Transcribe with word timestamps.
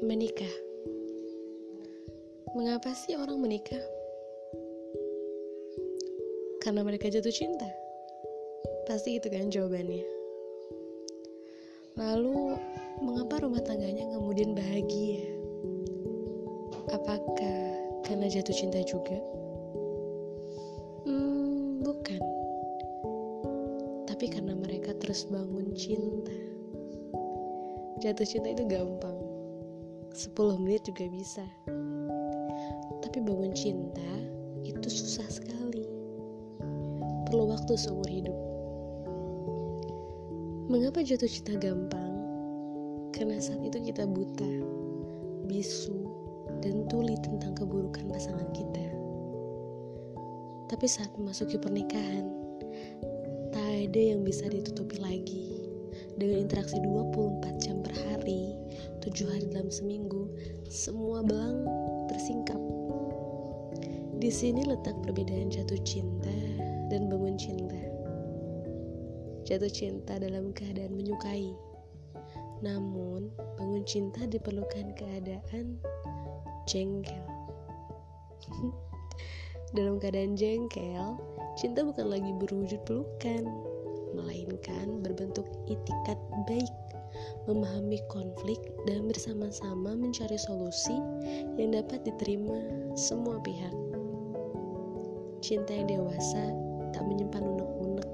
Menikah. 0.00 0.48
Mengapa 2.56 2.96
sih 2.96 3.20
orang 3.20 3.36
menikah? 3.36 3.84
Karena 6.64 6.80
mereka 6.80 7.12
jatuh 7.12 7.28
cinta. 7.28 7.68
Pasti 8.88 9.20
itu 9.20 9.28
kan 9.28 9.52
jawabannya. 9.52 10.08
Lalu, 12.00 12.56
mengapa 13.04 13.44
rumah 13.44 13.60
tangganya 13.60 14.08
kemudian 14.16 14.56
bahagia? 14.56 15.20
Apakah 16.96 17.60
karena 18.08 18.24
jatuh 18.32 18.56
cinta 18.56 18.80
juga? 18.88 19.20
Hmm, 21.04 21.84
bukan. 21.84 22.20
Tapi 24.08 24.32
karena 24.32 24.56
mereka 24.56 24.96
terus 24.96 25.28
bangun 25.28 25.76
cinta. 25.76 26.32
Jatuh 28.00 28.24
cinta 28.24 28.48
itu 28.48 28.64
gampang 28.64 29.19
10 30.10 30.34
menit 30.58 30.82
juga 30.82 31.06
bisa. 31.06 31.46
Tapi 32.98 33.18
bangun 33.22 33.54
cinta 33.54 34.10
itu 34.66 34.88
susah 34.90 35.26
sekali. 35.30 35.86
Perlu 37.30 37.54
waktu 37.54 37.78
seumur 37.78 38.10
hidup. 38.10 38.34
Mengapa 40.66 41.02
jatuh 41.06 41.30
cinta 41.30 41.54
gampang? 41.58 42.14
Karena 43.14 43.38
saat 43.38 43.62
itu 43.62 43.78
kita 43.78 44.06
buta 44.06 44.50
bisu 45.46 46.06
dan 46.62 46.86
tuli 46.90 47.14
tentang 47.22 47.54
keburukan 47.54 48.10
pasangan 48.10 48.50
kita. 48.50 48.86
Tapi 50.70 50.86
saat 50.86 51.10
memasuki 51.18 51.58
pernikahan 51.58 52.26
tak 53.50 53.66
ada 53.90 54.00
yang 54.14 54.22
bisa 54.22 54.46
ditutupi 54.46 54.98
lagi 55.02 55.59
dengan 56.16 56.48
interaksi 56.48 56.80
24 56.82 57.62
jam 57.62 57.84
per 57.84 57.94
hari, 57.94 58.56
7 59.04 59.30
hari 59.30 59.46
dalam 59.52 59.70
seminggu, 59.70 60.26
semua 60.66 61.22
belang 61.22 61.68
tersingkap. 62.10 62.58
Di 64.20 64.28
sini 64.28 64.66
letak 64.68 64.98
perbedaan 65.00 65.48
jatuh 65.48 65.80
cinta 65.80 66.36
dan 66.92 67.08
bangun 67.08 67.38
cinta. 67.40 67.80
Jatuh 69.48 69.72
cinta 69.72 70.20
dalam 70.20 70.52
keadaan 70.52 70.92
menyukai. 70.92 71.56
Namun, 72.60 73.32
bangun 73.56 73.84
cinta 73.88 74.26
diperlukan 74.28 74.92
keadaan 74.92 75.80
jengkel. 76.68 77.24
dalam 79.76 79.96
keadaan 79.96 80.36
jengkel, 80.36 81.16
cinta 81.56 81.80
bukan 81.86 82.10
lagi 82.10 82.32
berwujud 82.36 82.82
pelukan, 82.84 83.48
melainkan 84.14 85.02
berbentuk 85.02 85.46
itikat 85.70 86.18
baik, 86.46 86.74
memahami 87.46 87.98
konflik, 88.10 88.58
dan 88.86 89.06
bersama-sama 89.06 89.94
mencari 89.94 90.38
solusi 90.38 90.96
yang 91.58 91.74
dapat 91.74 92.02
diterima 92.06 92.58
semua 92.94 93.38
pihak. 93.42 93.74
Cinta 95.40 95.72
yang 95.72 95.88
dewasa 95.88 96.52
tak 96.92 97.04
menyimpan 97.06 97.42
unek-unek. 97.42 98.10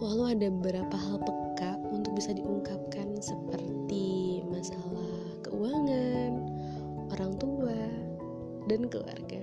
Walau 0.00 0.30
ada 0.30 0.48
beberapa 0.48 0.96
hal 0.96 1.20
peka 1.20 1.76
untuk 1.92 2.16
bisa 2.16 2.32
diungkapkan 2.32 3.18
seperti 3.20 4.40
masalah 4.48 5.36
keuangan, 5.44 6.32
orang 7.12 7.32
tua, 7.36 7.78
dan 8.70 8.86
keluarga, 8.88 9.42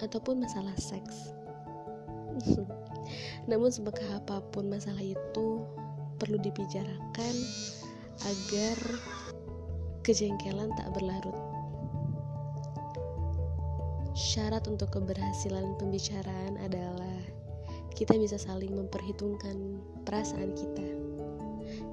ataupun 0.00 0.46
masalah 0.46 0.72
seks. 0.78 1.34
Namun 3.50 3.70
sebekah 3.70 4.22
apa 4.22 4.42
pun 4.52 4.70
masalah 4.70 5.02
itu 5.02 5.62
perlu 6.16 6.40
dibicarakan 6.40 7.34
agar 8.24 8.78
kejengkelan 10.06 10.72
tak 10.78 10.88
berlarut. 10.96 11.38
Syarat 14.16 14.64
untuk 14.64 14.96
keberhasilan 14.96 15.76
pembicaraan 15.76 16.56
adalah 16.64 17.20
kita 17.92 18.16
bisa 18.16 18.40
saling 18.40 18.72
memperhitungkan 18.72 19.80
perasaan 20.08 20.56
kita. 20.56 20.88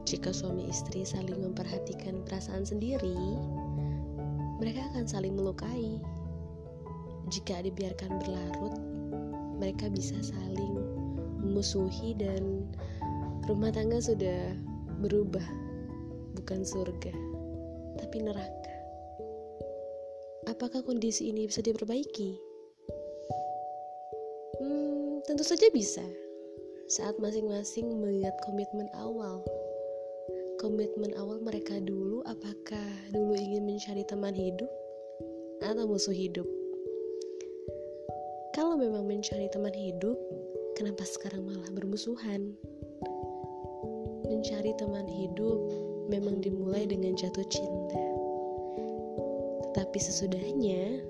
Jika 0.04 0.36
suami 0.36 0.68
istri 0.68 1.04
saling 1.04 1.40
memperhatikan 1.40 2.24
perasaan 2.28 2.64
sendiri, 2.64 3.16
mereka 4.60 4.88
akan 4.94 5.08
saling 5.08 5.36
melukai. 5.36 6.00
Jika 7.32 7.64
dibiarkan 7.64 8.20
berlarut, 8.20 8.76
mereka 9.60 9.88
bisa 9.88 10.16
saling 10.20 10.73
memusuhi 11.54 12.18
dan 12.18 12.66
rumah 13.46 13.70
tangga 13.70 14.02
sudah 14.02 14.58
berubah 15.06 15.46
bukan 16.34 16.66
surga 16.66 17.14
tapi 18.02 18.26
neraka. 18.26 18.74
Apakah 20.50 20.82
kondisi 20.82 21.30
ini 21.30 21.46
bisa 21.46 21.62
diperbaiki? 21.62 22.42
Hmm, 24.58 25.22
tentu 25.30 25.46
saja 25.46 25.70
bisa. 25.70 26.02
Saat 26.90 27.22
masing-masing 27.22 28.02
melihat 28.02 28.34
komitmen 28.50 28.90
awal. 28.98 29.46
Komitmen 30.58 31.14
awal 31.22 31.38
mereka 31.38 31.78
dulu 31.78 32.26
apakah 32.26 32.90
dulu 33.14 33.38
ingin 33.38 33.70
mencari 33.70 34.02
teman 34.10 34.34
hidup 34.34 34.68
atau 35.62 35.86
musuh 35.86 36.18
hidup? 36.18 36.50
Kalau 38.58 38.74
memang 38.74 39.06
mencari 39.06 39.48
teman 39.54 39.74
hidup 39.74 40.18
Kenapa 40.74 41.06
sekarang 41.06 41.46
malah 41.46 41.70
bermusuhan? 41.70 42.58
Mencari 44.26 44.74
teman 44.82 45.06
hidup 45.06 45.60
memang 46.10 46.42
dimulai 46.42 46.90
dengan 46.90 47.14
jatuh 47.14 47.46
cinta. 47.46 48.06
Tetapi 49.70 50.00
sesudahnya, 50.02 51.02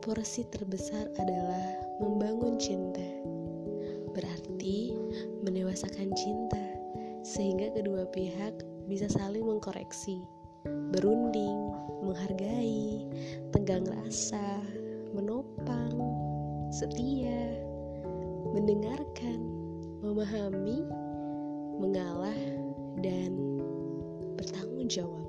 porsi 0.00 0.48
terbesar 0.48 1.12
adalah 1.20 1.84
membangun 2.00 2.56
cinta. 2.56 3.04
Berarti 4.16 4.96
mendewasakan 5.44 6.08
cinta 6.16 6.64
sehingga 7.24 7.72
kedua 7.76 8.08
pihak 8.08 8.64
bisa 8.88 9.08
saling 9.12 9.44
mengkoreksi, 9.44 10.20
berunding, 10.96 11.72
menghargai, 12.04 13.04
tenggang 13.52 13.84
rasa, 13.84 14.60
menopang, 15.12 15.92
setia, 16.68 17.63
mendengarkan, 18.54 19.42
memahami, 19.98 20.86
mengalah, 21.82 22.38
dan 23.02 23.34
bertanggung 24.38 24.86
jawab. 24.86 25.26